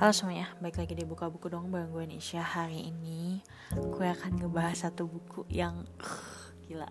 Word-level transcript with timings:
Halo 0.00 0.16
semuanya, 0.16 0.48
baik 0.64 0.80
lagi 0.80 0.96
di 0.96 1.04
Buka 1.04 1.28
Buku 1.28 1.52
dong 1.52 1.68
bareng 1.68 1.92
gue 1.92 2.08
Nisha. 2.08 2.40
Hari 2.40 2.88
ini 2.88 3.44
gue 3.68 4.08
akan 4.08 4.40
ngebahas 4.40 4.88
satu 4.88 5.04
buku 5.04 5.44
yang 5.52 5.84
uh, 6.00 6.56
gila 6.64 6.88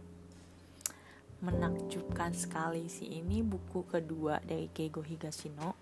Menakjubkan 1.42 2.38
sekali 2.38 2.86
sih. 2.86 3.18
Ini 3.18 3.42
buku 3.42 3.90
kedua 3.90 4.38
dari 4.46 4.70
Keigo 4.70 5.02
Higashino 5.02 5.74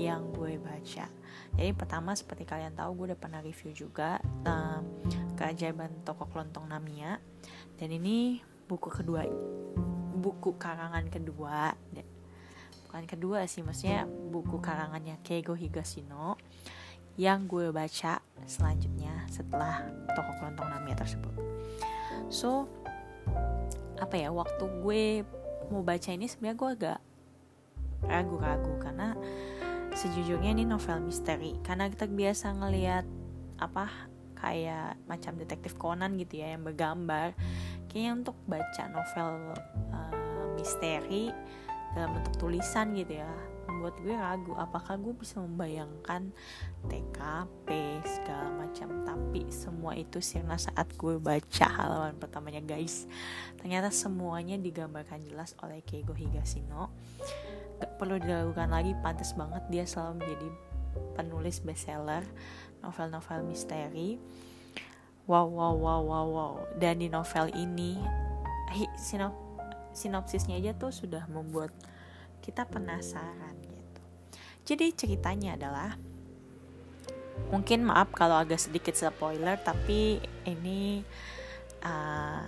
yang 0.00 0.32
gue 0.32 0.56
baca. 0.56 1.04
Jadi 1.52 1.70
pertama 1.76 2.16
seperti 2.16 2.48
kalian 2.48 2.72
tahu 2.72 2.96
gue 2.96 3.12
udah 3.12 3.20
pernah 3.20 3.44
review 3.44 3.76
juga 3.76 4.16
um, 4.48 5.04
Keajaiban 5.36 6.00
Toko 6.00 6.32
Kelontong 6.32 6.64
Namiya 6.72 7.20
Dan 7.76 7.92
ini 7.92 8.40
buku 8.64 8.88
kedua 8.88 9.28
Buku 10.16 10.56
karangan 10.56 11.12
kedua 11.12 11.76
bukan 12.94 13.10
kedua 13.10 13.42
sih 13.50 13.66
maksudnya 13.66 14.06
buku 14.06 14.62
karangannya 14.62 15.18
Keigo 15.26 15.58
Higashino 15.58 16.38
yang 17.18 17.50
gue 17.50 17.74
baca 17.74 18.22
selanjutnya 18.46 19.26
setelah 19.26 19.82
toko 20.14 20.30
kelontong 20.38 20.70
Namiya 20.70 21.02
tersebut. 21.02 21.34
So 22.30 22.70
apa 23.98 24.14
ya 24.14 24.30
waktu 24.30 24.62
gue 24.78 25.26
mau 25.74 25.82
baca 25.82 26.06
ini 26.14 26.30
sebenarnya 26.30 26.54
gue 26.54 26.70
agak 26.70 26.98
ragu-ragu 28.06 28.78
karena 28.78 29.18
sejujurnya 29.98 30.54
ini 30.54 30.62
novel 30.62 31.02
misteri 31.02 31.58
karena 31.66 31.90
kita 31.90 32.06
biasa 32.06 32.54
ngelihat 32.62 33.02
apa 33.58 33.90
kayak 34.38 35.02
macam 35.10 35.34
detektif 35.34 35.74
Conan 35.74 36.14
gitu 36.14 36.46
ya 36.46 36.54
yang 36.54 36.62
bergambar 36.62 37.34
kayaknya 37.90 38.22
untuk 38.22 38.38
baca 38.46 38.86
novel 38.86 39.58
uh, 39.90 40.46
misteri 40.54 41.34
dalam 41.94 42.18
bentuk 42.18 42.36
tulisan 42.36 42.92
gitu 42.98 43.22
ya. 43.22 43.30
Membuat 43.64 43.96
gue 44.04 44.12
ragu 44.12 44.52
apakah 44.60 45.00
gue 45.00 45.14
bisa 45.16 45.40
membayangkan 45.40 46.34
TKP 46.90 47.68
segala 48.04 48.50
macam. 48.52 49.06
Tapi 49.08 49.48
semua 49.48 49.96
itu 49.96 50.20
sirna 50.20 50.60
saat 50.60 50.92
gue 50.98 51.16
baca 51.16 51.66
halaman 51.70 52.18
pertamanya 52.20 52.60
guys. 52.60 53.08
Ternyata 53.56 53.88
semuanya 53.88 54.60
digambarkan 54.60 55.24
jelas 55.24 55.56
oleh 55.64 55.80
Keigo 55.80 56.12
Higashino 56.12 56.92
gak 57.74 57.98
perlu 57.98 58.16
diragukan 58.22 58.70
lagi 58.70 58.94
pantas 59.02 59.34
banget 59.34 59.62
dia 59.66 59.84
selalu 59.84 60.22
menjadi 60.22 60.48
penulis 61.18 61.58
bestseller 61.60 62.22
novel-novel 62.80 63.40
misteri. 63.48 64.16
Wow 65.24 65.48
wow 65.48 65.74
wow 65.74 66.00
wow 66.04 66.26
wow. 66.28 66.54
Dan 66.76 67.00
di 67.00 67.08
novel 67.08 67.48
ini 67.56 67.96
hi, 68.72 68.84
sinop 69.00 69.43
sinopsisnya 69.94 70.58
aja 70.58 70.74
tuh 70.74 70.90
sudah 70.90 71.24
membuat 71.30 71.70
kita 72.44 72.68
penasaran 72.68 73.56
gitu. 73.62 74.02
Jadi 74.68 74.86
ceritanya 74.92 75.56
adalah 75.56 75.96
mungkin 77.50 77.88
maaf 77.88 78.14
kalau 78.14 78.38
agak 78.38 78.60
sedikit 78.62 78.94
spoiler 78.94 79.58
tapi 79.58 80.22
ini 80.46 81.02
uh, 81.82 82.46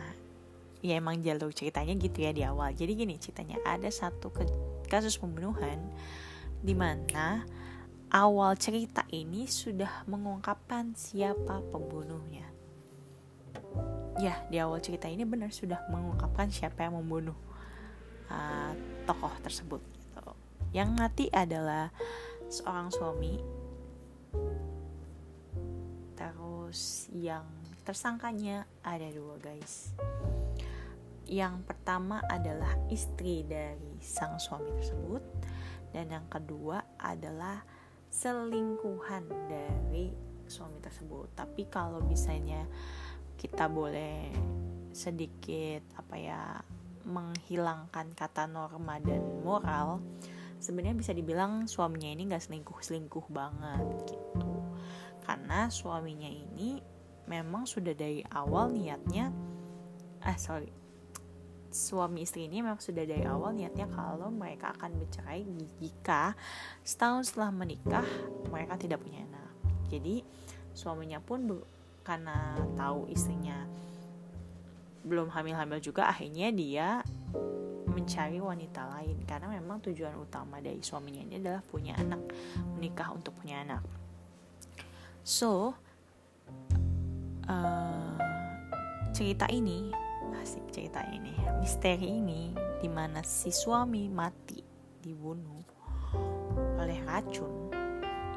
ya 0.84 0.94
emang 1.00 1.19
jalur 1.24 1.50
ceritanya 1.50 1.97
gitu 1.97 2.27
ya 2.27 2.30
di 2.36 2.42
awal. 2.44 2.74
Jadi 2.77 2.92
gini 2.92 3.17
ceritanya 3.17 3.56
ada 3.64 3.89
satu 3.89 4.28
kasus 4.86 5.17
pembunuhan 5.17 5.80
di 6.61 6.74
mana 6.74 7.47
awal 8.12 8.55
cerita 8.55 9.02
ini 9.11 9.47
sudah 9.50 10.06
mengungkapkan 10.06 10.94
siapa 10.94 11.62
pembunuhnya 11.72 12.47
ya 14.17 14.41
di 14.48 14.56
awal 14.56 14.81
cerita 14.81 15.09
ini 15.09 15.28
benar 15.28 15.53
sudah 15.53 15.84
mengungkapkan 15.92 16.48
siapa 16.48 16.89
yang 16.89 16.97
membunuh 16.97 17.36
uh, 18.33 18.73
tokoh 19.05 19.33
tersebut 19.45 19.81
gitu. 19.81 20.33
Yang 20.73 20.91
mati 20.97 21.25
adalah 21.33 21.92
seorang 22.48 22.89
suami. 22.92 23.34
Terus 26.17 27.13
yang 27.13 27.46
tersangkanya 27.85 28.67
ada 28.83 29.07
dua 29.13 29.36
guys. 29.39 29.95
Yang 31.27 31.67
pertama 31.67 32.23
adalah 32.30 32.79
istri 32.86 33.42
dari 33.42 33.98
sang 33.98 34.39
suami 34.39 34.70
tersebut 34.79 35.23
dan 35.90 36.07
yang 36.11 36.27
kedua 36.30 36.83
adalah 37.02 37.67
selingkuhan 38.11 39.27
dari 39.51 40.14
suami 40.46 40.79
tersebut. 40.79 41.35
Tapi 41.35 41.67
kalau 41.67 41.98
misalnya 42.07 42.63
kita 43.36 43.69
boleh 43.69 44.33
sedikit 44.97 45.85
apa 46.01 46.14
ya 46.17 46.42
menghilangkan 47.07 48.17
kata 48.17 48.51
norma 48.51 48.98
dan 48.98 49.23
moral 49.45 50.02
sebenarnya 50.58 50.97
bisa 50.98 51.13
dibilang 51.14 51.70
suaminya 51.70 52.11
ini 52.11 52.27
nggak 52.27 52.42
selingkuh 52.42 52.80
selingkuh 52.83 53.27
banget 53.30 53.85
gitu. 54.08 54.51
Karena 55.23 55.69
suaminya 55.70 56.27
ini 56.27 56.80
memang 57.30 57.69
sudah 57.69 57.95
dari 57.95 58.25
awal 58.33 58.73
niatnya 58.75 59.30
ah 60.23 60.39
sorry 60.39 60.86
suami 61.77 62.25
istri 62.25 62.48
ini 62.48 62.64
memang 62.64 62.80
sudah 62.80 63.05
dari 63.05 63.27
awal 63.29 63.52
niatnya 63.52 63.85
kalau 63.92 64.33
mereka 64.33 64.73
akan 64.80 64.96
bercerai 64.96 65.45
jika 65.77 66.33
setahun 66.80 67.30
setelah 67.30 67.52
menikah 67.52 68.07
mereka 68.48 68.80
tidak 68.80 69.05
punya 69.05 69.29
anak. 69.29 69.52
Jadi 69.92 70.25
suaminya 70.73 71.20
pun 71.20 71.45
karena 72.06 72.55
tahu 72.78 73.11
istrinya 73.11 73.67
belum 75.02 75.30
hamil-hamil 75.34 75.83
juga 75.83 76.06
akhirnya 76.06 76.55
dia 76.55 77.02
mencari 77.90 78.39
wanita 78.39 78.86
lain. 78.94 79.18
Karena 79.27 79.50
memang 79.50 79.83
tujuan 79.83 80.14
utama 80.14 80.62
dari 80.62 80.78
suaminya 80.83 81.27
ini 81.27 81.42
adalah 81.42 81.62
punya 81.66 81.98
anak 81.98 82.22
menikah 82.78 83.11
untuk 83.11 83.34
punya 83.42 83.66
anak. 83.66 83.83
So 85.27 85.74
uh, 87.50 88.14
cerita 89.11 89.50
ini 89.50 89.90
asik 90.39 90.70
cerita 90.70 91.02
ini 91.11 91.34
misteri 91.58 92.22
ini 92.22 92.55
di 92.78 92.86
mana 92.86 93.27
si 93.27 93.50
suami 93.50 94.06
mati 94.06 94.62
dibunuh 95.02 95.64
oleh 96.78 97.02
racun 97.02 97.66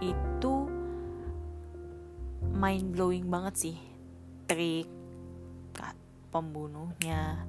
itu 0.01 0.78
mind 2.41 2.95
blowing 2.95 3.27
banget 3.27 3.55
sih. 3.57 3.77
Trik 4.49 4.99
pembunuhnya. 6.29 7.45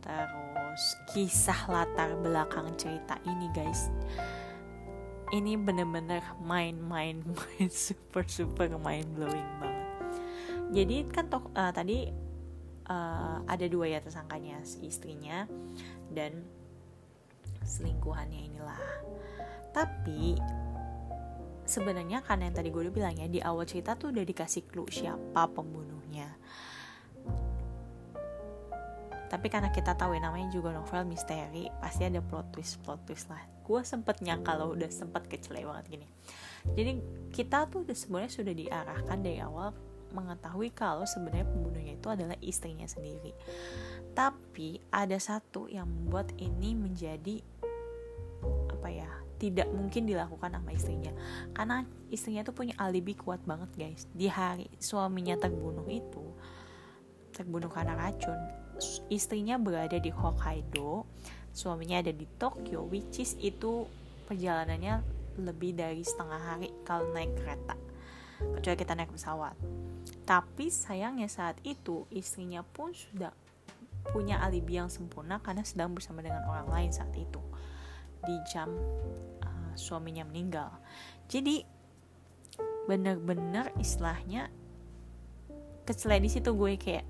Terus 0.00 0.82
kisah 1.12 1.66
latar 1.68 2.14
belakang 2.18 2.74
cerita 2.78 3.18
ini 3.26 3.50
guys. 3.52 3.90
Ini 5.34 5.58
bener-bener 5.58 6.22
main 6.38 6.78
main 6.78 7.24
main 7.38 7.68
super 7.70 8.22
super 8.26 8.70
main 8.78 9.04
blowing 9.12 9.48
banget. 9.58 9.86
Jadi 10.74 10.96
kan 11.12 11.26
uh, 11.30 11.72
tadi 11.74 12.08
uh, 12.88 13.38
ada 13.44 13.66
dua 13.68 13.90
ya 13.90 14.00
tersangkanya 14.00 14.64
istrinya 14.80 15.48
dan 16.12 16.44
selingkuhannya 17.64 18.40
inilah. 18.52 18.80
Tapi 19.74 20.38
sebenarnya 21.64 22.20
karena 22.24 22.48
yang 22.48 22.56
tadi 22.56 22.68
gue 22.68 22.82
udah 22.88 22.94
bilang 22.94 23.16
ya 23.16 23.26
di 23.28 23.40
awal 23.40 23.64
cerita 23.64 23.96
tuh 23.96 24.12
udah 24.12 24.24
dikasih 24.24 24.68
clue 24.68 24.88
siapa 24.88 25.48
pembunuhnya. 25.50 26.28
Tapi 29.28 29.50
karena 29.50 29.74
kita 29.74 29.98
tahu 29.98 30.14
ya 30.14 30.22
namanya 30.22 30.46
juga 30.54 30.70
novel 30.70 31.10
misteri 31.10 31.66
pasti 31.82 32.06
ada 32.06 32.22
plot 32.22 32.54
twist 32.54 32.78
plot 32.86 33.02
twist 33.02 33.26
lah. 33.32 33.42
Gue 33.66 33.82
sempet 33.82 34.22
nyangka 34.22 34.54
kalau 34.54 34.76
udah 34.76 34.86
sempet 34.92 35.26
kecele 35.26 35.66
banget 35.66 35.98
gini. 35.98 36.06
Jadi 36.76 36.90
kita 37.34 37.66
tuh 37.66 37.82
sebenarnya 37.82 38.30
sudah 38.30 38.54
diarahkan 38.54 39.18
dari 39.18 39.42
awal 39.42 39.74
mengetahui 40.14 40.70
kalau 40.70 41.02
sebenarnya 41.02 41.50
pembunuhnya 41.50 41.98
itu 41.98 42.06
adalah 42.06 42.38
istrinya 42.38 42.86
sendiri. 42.86 43.34
Tapi 44.14 44.78
ada 44.94 45.18
satu 45.18 45.66
yang 45.66 45.90
membuat 45.90 46.30
ini 46.38 46.78
menjadi 46.78 47.42
apa 48.70 48.88
ya 48.92 49.23
tidak 49.38 49.68
mungkin 49.70 50.06
dilakukan 50.06 50.54
sama 50.54 50.70
istrinya. 50.72 51.12
Karena 51.52 51.82
istrinya 52.08 52.46
tuh 52.46 52.54
punya 52.54 52.74
alibi 52.78 53.18
kuat 53.18 53.42
banget 53.42 53.70
guys. 53.74 54.06
Di 54.14 54.30
hari 54.30 54.70
suaminya 54.78 55.34
terbunuh 55.36 55.86
itu 55.90 56.24
terbunuh 57.34 57.66
karena 57.66 57.98
racun 57.98 58.38
istrinya 59.10 59.58
berada 59.58 59.98
di 59.98 60.10
Hokkaido 60.10 61.02
suaminya 61.54 62.02
ada 62.02 62.14
di 62.14 62.26
Tokyo 62.38 62.86
which 62.86 63.22
is 63.22 63.34
itu 63.42 63.86
perjalanannya 64.30 65.02
lebih 65.42 65.74
dari 65.74 66.02
setengah 66.06 66.38
hari 66.38 66.70
kalau 66.86 67.10
naik 67.10 67.34
kereta 67.34 67.74
kecuali 68.38 68.76
kita 68.78 68.92
naik 68.94 69.10
pesawat. 69.14 69.54
Tapi 70.26 70.70
sayangnya 70.70 71.30
saat 71.30 71.58
itu 71.62 72.06
istrinya 72.10 72.62
pun 72.62 72.94
sudah 72.94 73.30
punya 74.10 74.42
alibi 74.42 74.76
yang 74.76 74.92
sempurna 74.92 75.40
karena 75.40 75.64
sedang 75.64 75.94
bersama 75.96 76.20
dengan 76.20 76.44
orang 76.44 76.68
lain 76.68 76.90
saat 76.92 77.14
itu 77.16 77.40
di 78.24 78.36
jam 78.48 78.72
uh, 79.44 79.72
suaminya 79.76 80.24
meninggal. 80.26 80.72
Jadi 81.28 81.64
bener-bener 82.84 83.72
istilahnya 83.80 84.52
kecelai 85.88 86.20
di 86.20 86.28
situ 86.28 86.52
gue 86.52 86.76
kayak 86.76 87.04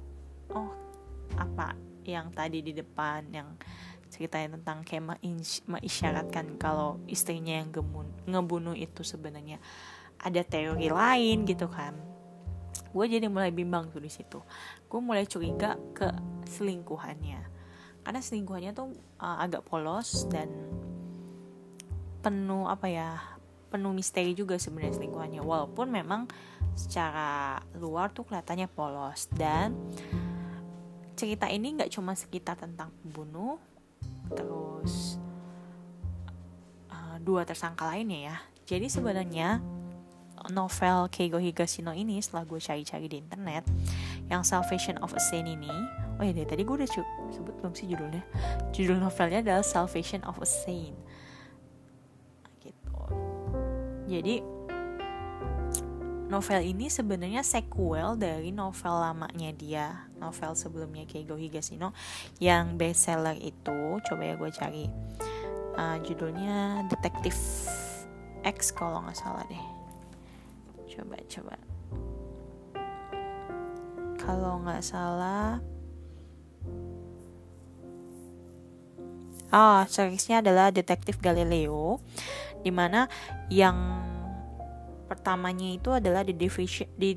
oh 0.54 0.70
apa 1.34 1.74
yang 2.06 2.30
tadi 2.30 2.62
di 2.62 2.70
depan 2.76 3.26
yang 3.34 3.58
ceritanya 4.14 4.54
tentang 4.60 4.86
kayak 4.86 5.18
mengisyaratkan 5.66 6.54
kalau 6.54 7.02
istrinya 7.10 7.58
yang 7.58 7.74
gemun, 7.74 8.06
ngebunuh 8.30 8.78
itu 8.78 9.02
sebenarnya 9.02 9.58
ada 10.22 10.46
teori 10.46 10.86
lain 10.86 11.42
gitu 11.42 11.66
kan. 11.66 11.98
Gue 12.94 13.10
jadi 13.10 13.26
mulai 13.26 13.50
bimbang 13.50 13.90
tuh 13.90 13.98
di 13.98 14.06
situ. 14.06 14.38
Gue 14.86 15.00
mulai 15.02 15.26
curiga 15.26 15.74
ke 15.90 16.06
selingkuhannya. 16.46 17.42
Karena 18.06 18.20
selingkuhannya 18.22 18.70
tuh 18.70 18.94
uh, 19.18 19.42
agak 19.42 19.66
polos 19.66 20.30
dan 20.30 20.46
penuh 22.24 22.64
apa 22.64 22.88
ya 22.88 23.20
penuh 23.68 23.92
misteri 23.92 24.32
juga 24.32 24.56
sebenarnya 24.56 24.96
selingkuhannya. 24.96 25.44
Walaupun 25.44 25.92
memang 25.92 26.24
secara 26.72 27.60
luar 27.76 28.08
tuh 28.16 28.24
kelihatannya 28.24 28.70
polos. 28.72 29.28
Dan 29.28 29.76
cerita 31.12 31.46
ini 31.52 31.76
nggak 31.76 31.92
cuma 31.92 32.16
sekitar 32.16 32.56
tentang 32.56 32.90
pembunuh 33.02 33.60
terus 34.32 35.20
uh, 36.88 37.20
dua 37.20 37.44
tersangka 37.44 37.84
lainnya 37.84 38.32
ya. 38.32 38.36
Jadi 38.64 38.88
sebenarnya 38.88 39.60
novel 40.50 41.08
Keigo 41.12 41.38
Higashino 41.38 41.92
ini 41.92 42.18
setelah 42.20 42.44
gue 42.48 42.58
cari-cari 42.58 43.06
di 43.06 43.16
internet 43.20 43.64
yang 44.28 44.42
Salvation 44.42 44.96
of 45.00 45.12
a 45.16 45.20
Saint 45.20 45.46
ini 45.46 45.70
oh 46.20 46.24
ya 46.24 46.32
dari 46.34 46.46
tadi 46.48 46.62
gue 46.66 46.74
udah 46.78 46.90
sebut 47.32 47.54
belum 47.60 47.72
sih 47.76 47.86
judulnya? 47.88 48.24
Judul 48.72 48.98
novelnya 48.98 49.40
adalah 49.44 49.64
Salvation 49.64 50.24
of 50.24 50.40
a 50.40 50.48
Saint 50.48 50.96
jadi 54.04 54.44
novel 56.28 56.60
ini 56.64 56.90
sebenarnya 56.90 57.44
sequel 57.44 58.16
dari 58.18 58.50
novel 58.50 58.94
lamanya 58.96 59.50
dia 59.54 59.86
novel 60.18 60.56
sebelumnya 60.56 61.04
Keigo 61.04 61.36
Higashino 61.36 61.92
yang 62.40 62.80
bestseller 62.80 63.36
itu 63.38 64.00
coba 64.02 64.22
ya 64.24 64.34
gue 64.34 64.50
cari. 64.50 64.86
Uh, 65.74 65.98
judulnya 66.06 66.86
Detektif 66.86 67.34
X 68.46 68.70
kalau 68.70 69.02
nggak 69.02 69.18
salah 69.18 69.42
deh. 69.50 69.66
Coba 70.90 71.16
coba. 71.26 71.56
Kalau 74.18 74.64
nggak 74.64 74.80
salah 74.80 75.60
Oh, 79.54 79.86
seriesnya 79.86 80.42
adalah 80.42 80.74
Detektif 80.74 81.22
Galileo, 81.22 82.02
di 82.64 82.72
mana 82.72 83.04
yang 83.52 83.76
pertamanya 85.04 85.68
itu 85.68 85.92
adalah 85.92 86.24
the 86.24 86.32
devotion 86.32 86.88
the 86.96 87.12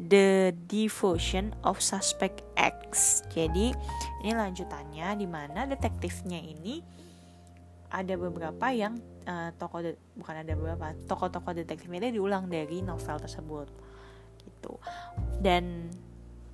the 0.00 0.52
devotion 0.68 1.56
of 1.64 1.80
suspect 1.80 2.44
X. 2.56 3.20
Jadi 3.32 3.72
ini 4.20 4.32
lanjutannya 4.36 5.16
di 5.16 5.24
mana 5.24 5.64
detektifnya 5.64 6.40
ini 6.40 6.84
ada 7.90 8.14
beberapa 8.14 8.70
yang 8.70 9.00
uh, 9.26 9.50
tokoh 9.56 9.82
bukan 10.14 10.36
ada 10.44 10.52
beberapa 10.54 10.94
tokoh-tokoh 11.08 11.52
detektifnya 11.64 12.08
itu 12.08 12.20
diulang 12.20 12.48
dari 12.48 12.84
novel 12.84 13.16
tersebut. 13.20 13.68
Gitu. 14.40 14.72
Dan 15.40 15.88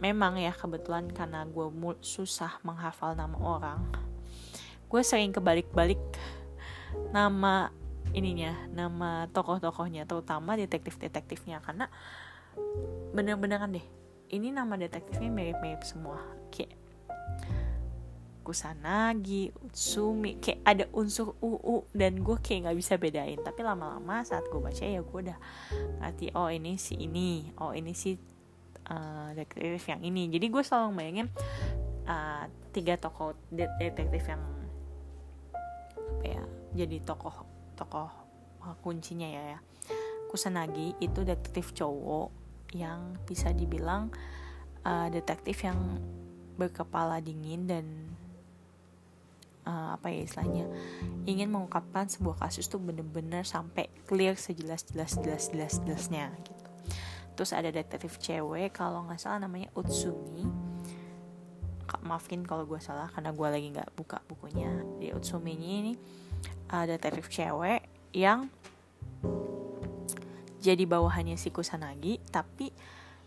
memang 0.03 0.39
ya 0.39 0.53
kebetulan 0.55 1.11
karena 1.11 1.47
gue 1.47 1.67
susah 2.03 2.61
menghafal 2.63 3.17
nama 3.17 3.37
orang 3.41 3.81
gue 4.87 5.03
sering 5.03 5.35
kebalik-balik 5.35 5.99
nama 7.11 7.71
ininya 8.17 8.55
nama 8.73 9.29
tokoh-tokohnya 9.33 10.09
terutama 10.09 10.57
detektif-detektifnya 10.57 11.61
karena 11.61 11.91
bener-beneran 13.13 13.77
deh 13.77 13.87
ini 14.33 14.51
nama 14.51 14.75
detektifnya 14.75 15.31
mirip-mirip 15.31 15.83
semua 15.85 16.19
kayak 16.51 16.87
Kusanagi, 18.47 19.51
Utsumi, 19.59 20.39
kayak 20.39 20.63
ada 20.63 20.85
unsur 20.95 21.35
UU 21.43 21.91
dan 21.91 22.23
gue 22.23 22.39
kayak 22.39 22.71
nggak 22.71 22.79
bisa 22.79 22.95
bedain. 22.95 23.43
Tapi 23.43 23.59
lama-lama 23.67 24.23
saat 24.23 24.47
gue 24.47 24.63
baca 24.63 24.87
ya 24.87 25.03
gue 25.03 25.19
udah 25.19 25.39
ngerti 25.99 26.31
oh 26.31 26.47
ini 26.47 26.79
si 26.79 26.95
ini, 26.95 27.51
oh 27.59 27.75
ini 27.75 27.91
si 27.91 28.15
uh, 28.87 29.35
detektif 29.35 29.83
yang 29.91 29.99
ini. 29.99 30.31
Jadi 30.31 30.47
gue 30.47 30.63
selalu 30.63 30.95
bayangin 30.95 31.27
uh, 32.07 32.47
tiga 32.71 32.95
tokoh 32.95 33.35
detektif 33.51 34.31
yang 34.31 34.39
ya 34.39 34.56
jadi 36.77 37.03
tokoh 37.03 37.49
tokoh 37.75 38.11
uh, 38.63 38.77
kuncinya 38.85 39.27
ya 39.27 39.57
ya. 39.57 39.59
Kusanagi 40.29 41.01
itu 41.01 41.25
detektif 41.25 41.73
cowok 41.73 42.29
yang 42.75 43.17
bisa 43.25 43.51
dibilang 43.57 44.13
uh, 44.85 45.09
detektif 45.09 45.65
yang 45.65 45.79
berkepala 46.57 47.21
dingin 47.21 47.69
dan 47.69 47.85
uh, 49.69 49.99
apa 49.99 50.09
ya 50.09 50.25
istilahnya 50.25 50.67
ingin 51.29 51.53
mengungkapkan 51.53 52.09
sebuah 52.09 52.49
kasus 52.49 52.71
tuh 52.71 52.81
bener-bener 52.81 53.45
sampai 53.45 53.91
clear 54.09 54.39
sejelas 54.39 54.87
jelas 54.89 55.19
jelas 55.21 55.51
jelas 55.53 55.75
jelasnya 55.85 56.33
gitu. 56.43 56.67
Terus 57.37 57.53
ada 57.53 57.69
detektif 57.69 58.17
cewek 58.17 58.73
kalau 58.73 59.05
nggak 59.05 59.21
salah 59.21 59.45
namanya 59.45 59.69
Utsumi. 59.77 60.49
Maafin 62.07 62.47
kalau 62.47 62.65
gue 62.65 62.79
salah 62.79 63.11
karena 63.11 63.35
gue 63.35 63.49
lagi 63.51 63.69
nggak 63.75 63.91
buka 63.93 64.25
bukunya. 64.25 64.73
Di 64.97 65.13
Utsumi 65.13 65.53
ini 65.59 65.93
uh, 66.71 66.85
detektif 66.87 67.31
cewek 67.31 67.87
yang 68.17 68.49
jadi 70.63 70.83
bawahannya 70.83 71.39
si 71.39 71.55
Kusanagi 71.55 72.19
tapi 72.35 72.75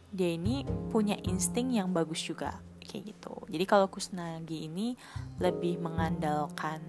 dia 0.10 0.34
ini 0.34 0.66
punya 0.90 1.16
insting 1.24 1.78
yang 1.78 1.94
bagus 1.94 2.20
juga 2.20 2.58
kayak 2.84 3.14
gitu. 3.16 3.34
Jadi 3.48 3.66
kalau 3.70 3.88
Kusanagi 3.88 4.66
ini 4.66 4.98
lebih 5.38 5.78
mengandalkan 5.78 6.82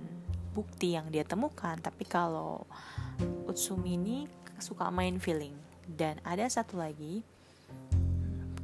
bukti 0.57 0.97
yang 0.97 1.13
dia 1.13 1.23
temukan 1.23 1.77
tapi 1.79 2.09
kalau 2.09 2.65
Utsumi 3.45 4.01
ini 4.01 4.25
suka 4.59 4.89
main 4.89 5.21
feeling. 5.21 5.53
Dan 5.85 6.19
ada 6.25 6.49
satu 6.49 6.81
lagi 6.81 7.21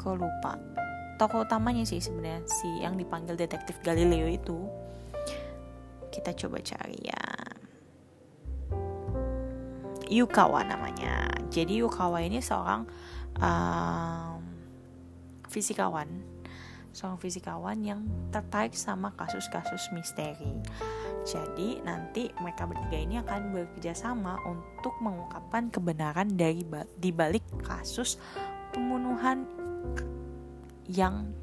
kok 0.01 0.17
lupa. 0.17 0.57
Tokoh 1.21 1.45
utamanya 1.45 1.85
sih 1.85 2.01
sebenarnya 2.01 2.45
si 2.49 2.69
yang 2.81 2.97
dipanggil 2.97 3.37
detektif 3.37 3.77
Galileo 3.85 4.27
itu. 4.27 4.59
Kita 6.09 6.33
coba 6.33 6.65
cari 6.65 6.97
ya 7.05 7.36
Yukawa 10.07 10.63
namanya. 10.63 11.31
Jadi 11.51 11.83
Yukawa 11.83 12.23
ini 12.23 12.39
seorang 12.39 12.87
um, 13.41 14.41
fisikawan, 15.51 16.09
seorang 16.95 17.19
fisikawan 17.19 17.79
yang 17.83 18.01
tertarik 18.31 18.75
sama 18.75 19.15
kasus-kasus 19.19 19.91
misteri. 19.91 20.53
Jadi 21.27 21.83
nanti 21.83 22.31
mereka 22.39 22.71
bertiga 22.71 22.99
ini 23.03 23.19
akan 23.19 23.51
bekerja 23.51 23.99
sama 23.99 24.39
untuk 24.47 24.95
mengungkapkan 25.03 25.75
kebenaran 25.75 26.39
dari 26.39 26.63
di 27.03 27.11
balik 27.11 27.43
kasus 27.67 28.15
pembunuhan 28.71 29.43
yang 30.87 31.35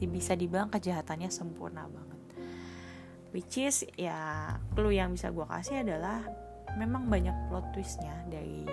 bisa 0.00 0.36
dibilang 0.36 0.72
kejahatannya 0.72 1.28
sempurna 1.28 1.84
banget. 1.88 2.20
Which 3.32 3.60
is 3.60 3.84
ya 3.98 4.56
clue 4.72 4.94
yang 4.94 5.16
bisa 5.16 5.32
gue 5.34 5.44
kasih 5.48 5.82
adalah 5.84 6.22
memang 6.78 7.06
banyak 7.10 7.34
plot 7.50 7.66
twistnya 7.74 8.14
dari 8.30 8.66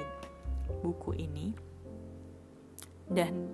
buku 0.82 1.18
ini. 1.18 1.54
Dan 3.12 3.52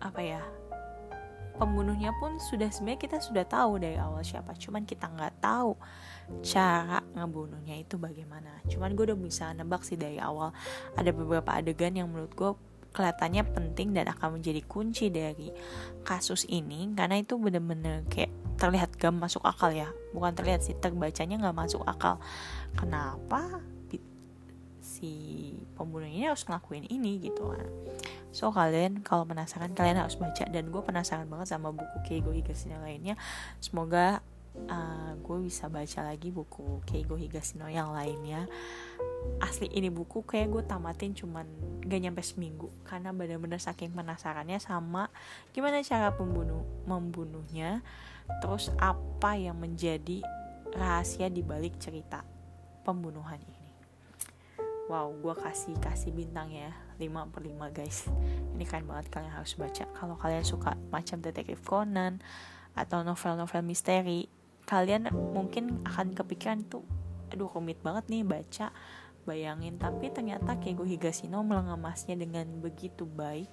apa 0.00 0.20
ya 0.22 0.42
pembunuhnya 1.56 2.12
pun 2.20 2.36
sudah 2.36 2.68
sebenarnya 2.68 3.00
kita 3.00 3.18
sudah 3.20 3.44
tahu 3.48 3.80
dari 3.80 3.96
awal 3.96 4.20
siapa 4.20 4.52
cuman 4.54 4.84
kita 4.84 5.08
nggak 5.08 5.40
tahu 5.40 5.72
cara 6.44 7.00
ngebunuhnya 7.16 7.80
itu 7.80 7.96
bagaimana. 7.96 8.60
Cuman 8.68 8.92
gue 8.92 9.12
udah 9.12 9.18
bisa 9.18 9.54
nebak 9.56 9.82
sih 9.86 9.96
dari 9.96 10.20
awal. 10.20 10.52
Ada 10.98 11.10
beberapa 11.14 11.54
adegan 11.54 11.96
yang 11.96 12.10
menurut 12.12 12.32
gue 12.34 12.50
kelihatannya 12.96 13.44
penting 13.52 13.92
dan 13.92 14.08
akan 14.08 14.40
menjadi 14.40 14.64
kunci 14.64 15.12
dari 15.12 15.52
kasus 16.00 16.48
ini 16.48 16.88
karena 16.96 17.20
itu 17.20 17.36
bener-bener 17.36 18.08
kayak 18.08 18.32
terlihat 18.56 18.96
gak 18.96 19.12
masuk 19.12 19.44
akal 19.44 19.68
ya. 19.68 19.92
Bukan 20.16 20.32
terlihat 20.32 20.64
sih 20.64 20.72
terbacanya 20.72 21.36
nggak 21.36 21.56
masuk 21.56 21.84
akal. 21.84 22.16
Kenapa 22.72 23.60
si 24.86 25.52
pembunuh 25.76 26.08
ini 26.08 26.24
harus 26.24 26.48
ngelakuin 26.48 26.88
ini 26.88 27.20
gitu 27.20 27.52
kan? 27.52 27.68
So 28.32 28.48
kalian 28.48 29.04
kalau 29.04 29.28
penasaran 29.28 29.76
kalian 29.76 30.00
harus 30.00 30.16
baca. 30.16 30.48
Dan 30.48 30.72
gue 30.72 30.80
penasaran 30.80 31.28
banget 31.28 31.52
sama 31.52 31.68
buku 31.74 31.98
Keigo 32.08 32.32
Higashino 32.32 32.80
lainnya. 32.80 33.20
Semoga 33.60 34.24
uh, 34.66 34.74
eh, 34.74 35.10
gue 35.20 35.36
bisa 35.44 35.68
baca 35.68 36.00
lagi 36.06 36.32
buku 36.32 36.82
Keigo 36.88 37.14
Higashino 37.14 37.68
yang 37.68 37.92
lainnya. 37.92 38.48
Asli 39.42 39.68
ini 39.74 39.90
buku 39.90 40.22
kayak 40.22 40.48
gue 40.54 40.62
tamatin 40.64 41.12
cuman 41.12 41.44
gak 41.82 42.00
nyampe 42.00 42.22
seminggu 42.22 42.70
karena 42.86 43.10
bener-bener 43.10 43.58
saking 43.58 43.90
penasarannya 43.90 44.62
sama 44.62 45.10
gimana 45.50 45.82
cara 45.82 46.14
pembunuh 46.14 46.62
membunuhnya 46.86 47.82
terus 48.38 48.70
apa 48.78 49.34
yang 49.34 49.58
menjadi 49.58 50.22
rahasia 50.74 51.26
di 51.26 51.42
balik 51.42 51.78
cerita 51.82 52.22
pembunuhan 52.86 53.38
ini. 53.42 53.70
Wow 54.86 55.10
gue 55.18 55.34
kasih 55.34 55.74
kasih 55.82 56.14
bintang 56.14 56.54
ya 56.54 56.70
5 57.02 57.32
per 57.34 57.42
5 57.42 57.76
guys. 57.76 58.06
Ini 58.54 58.64
keren 58.64 58.86
banget 58.86 59.10
kalian 59.10 59.34
harus 59.34 59.58
baca. 59.58 59.84
Kalau 59.90 60.14
kalian 60.14 60.46
suka 60.46 60.78
macam 60.94 61.18
detektif 61.18 61.60
Conan 61.66 62.22
atau 62.76 63.02
novel-novel 63.02 63.64
misteri 63.66 64.30
kalian 64.66 65.08
mungkin 65.32 65.80
akan 65.86 66.12
kepikiran 66.12 66.66
tuh 66.66 66.84
aduh 67.30 67.50
komit 67.50 67.78
banget 67.82 68.10
nih 68.10 68.22
baca 68.26 68.74
bayangin 69.26 69.78
tapi 69.78 70.10
ternyata 70.10 70.58
Keigo 70.62 70.86
Higashino 70.86 71.42
mengemasnya 71.42 72.14
dengan 72.14 72.46
begitu 72.62 73.06
baik 73.06 73.50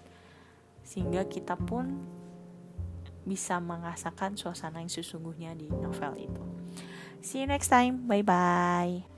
sehingga 0.83 1.25
kita 1.25 1.57
pun 1.57 2.03
bisa 3.23 3.57
merasakan 3.63 4.35
suasana 4.35 4.83
yang 4.83 4.91
sesungguhnya 4.91 5.55
di 5.55 5.71
novel 5.71 6.13
itu. 6.19 6.43
See 7.23 7.39
you 7.39 7.47
next 7.47 7.71
time. 7.71 8.03
Bye 8.03 8.23
bye. 8.23 9.12